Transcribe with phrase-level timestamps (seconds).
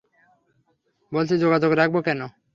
[1.11, 2.21] বলছি, যোগাযোগ রাখব কেন?